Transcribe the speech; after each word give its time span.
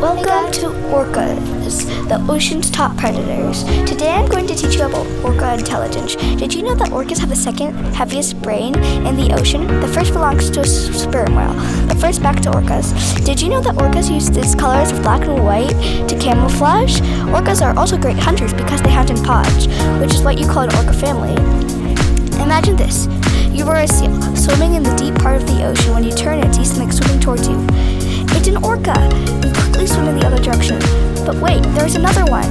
Welcome 0.00 0.50
to 0.52 0.68
orcas, 0.88 1.84
the 2.08 2.18
ocean's 2.32 2.70
top 2.70 2.96
predators. 2.96 3.64
Today 3.86 4.12
I'm 4.12 4.30
going 4.30 4.46
to 4.46 4.54
teach 4.54 4.76
you 4.76 4.86
about 4.86 5.06
orca 5.22 5.52
intelligence. 5.52 6.16
Did 6.16 6.54
you 6.54 6.62
know 6.62 6.74
that 6.74 6.88
orcas 6.88 7.18
have 7.18 7.28
the 7.28 7.36
second 7.36 7.74
heaviest 7.94 8.40
brain 8.40 8.76
in 8.76 9.14
the 9.14 9.36
ocean? 9.38 9.66
The 9.66 9.88
first 9.88 10.14
belongs 10.14 10.48
to 10.52 10.60
a 10.60 10.64
sperm 10.64 11.34
whale. 11.34 11.52
But 11.86 11.98
first, 11.98 12.22
back 12.22 12.40
to 12.40 12.50
orcas. 12.50 12.94
Did 13.26 13.42
you 13.42 13.50
know 13.50 13.60
that 13.60 13.74
orcas 13.74 14.10
use 14.10 14.30
these 14.30 14.54
colors 14.54 14.90
of 14.90 15.02
black 15.02 15.28
and 15.28 15.44
white 15.44 16.08
to 16.08 16.18
camouflage? 16.18 17.00
Orcas 17.28 17.60
are 17.60 17.78
also 17.78 17.98
great 17.98 18.16
hunters 18.16 18.54
because 18.54 18.80
they 18.80 18.90
hunt 18.90 19.10
in 19.10 19.22
pods, 19.22 19.66
which 20.00 20.14
is 20.14 20.22
what 20.22 20.38
you 20.38 20.46
call 20.46 20.62
an 20.62 20.74
orca 20.76 20.94
family. 20.94 21.34
Imagine 22.42 22.74
this. 22.74 23.06
You 23.50 23.66
are 23.66 23.80
a 23.80 23.86
seal 23.86 24.18
swimming 24.34 24.76
in 24.76 24.82
the 24.82 24.94
deep 24.96 25.14
part 25.16 25.42
of 25.42 25.46
the 25.46 25.66
ocean. 25.66 25.92
When 25.92 26.04
you 26.04 26.12
turn, 26.12 26.38
it 26.38 26.54
sees 26.54 26.70
something 26.70 26.90
swimming 26.90 27.20
towards 27.20 27.46
you. 27.46 27.58
It's 28.40 28.48
an 28.48 28.64
orca. 28.64 28.96
You 29.44 29.52
quickly 29.52 29.86
swim 29.86 30.08
in 30.08 30.18
the 30.18 30.24
other 30.24 30.42
direction. 30.42 30.78
But 31.26 31.36
wait, 31.44 31.60
there's 31.76 31.94
another 31.94 32.24
one. 32.24 32.48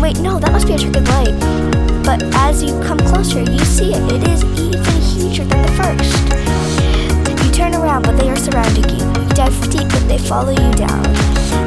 Wait, 0.00 0.20
no, 0.20 0.38
that 0.38 0.52
must 0.52 0.68
be 0.68 0.74
a 0.74 0.76
of 0.76 1.08
light. 1.10 1.34
But 2.06 2.22
as 2.46 2.62
you 2.62 2.70
come 2.86 2.98
closer, 2.98 3.40
you 3.42 3.58
see 3.64 3.90
it. 3.90 4.12
It 4.12 4.22
is 4.28 4.44
even 4.54 4.94
huger 5.02 5.42
than 5.42 5.60
the 5.66 5.74
first. 5.74 6.14
You 7.42 7.50
turn 7.50 7.74
around, 7.74 8.04
but 8.04 8.16
they 8.16 8.30
are 8.30 8.36
surrounding 8.36 8.88
you. 8.94 9.02
You 9.02 9.28
dive 9.34 9.58
deep, 9.72 9.88
but 9.90 10.06
they 10.06 10.18
follow 10.18 10.52
you 10.52 10.70
down. 10.78 11.02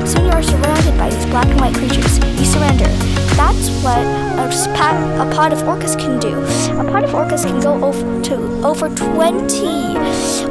Soon 0.08 0.24
you 0.24 0.32
are 0.32 0.42
surrounded 0.42 0.98
by 0.98 1.10
these 1.10 1.26
black 1.26 1.48
and 1.48 1.60
white 1.60 1.76
creatures. 1.76 2.20
You 2.40 2.46
surrender. 2.46 2.88
That's 3.36 3.68
what 3.84 4.00
a, 4.00 4.50
spa- 4.50 5.28
a 5.28 5.30
pod 5.36 5.52
of 5.52 5.60
orcas 5.64 6.00
can 6.00 6.22
do. 6.22 6.40
A 6.80 6.90
pod 6.90 7.04
of 7.04 7.10
orcas 7.10 7.44
can 7.44 7.60
go 7.60 7.84
over 7.84 8.22
to 8.32 8.36
over 8.66 8.88
20 8.88 9.90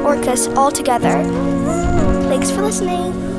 orcas 0.04 0.54
altogether. 0.54 1.24
Thanks 1.24 2.12
for 2.12 2.17
listening. 2.68 3.37